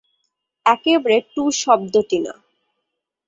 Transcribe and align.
একেবারে 0.65 1.17
টুঁ 1.33 1.47
শব্দটি 1.61 2.19
না। 2.19 2.33